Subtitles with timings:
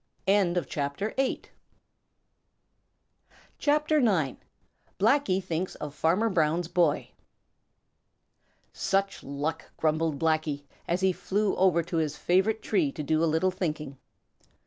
[0.27, 1.49] CHAPTER IX:
[3.59, 7.11] Blacky Thinks Of Farmer Brown's Boy
[8.73, 13.29] "Such luck!" grumbled Blacky, as he flew over to his favorite tree to do a
[13.29, 13.99] little thinking.